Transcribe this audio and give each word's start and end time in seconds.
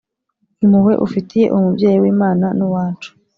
impuhwe 0.63 0.93
ufitiye 1.05 1.45
uwo 1.49 1.59
mubyeyi 1.65 1.97
w’imana 2.03 2.45
n’uwacu 2.57 3.09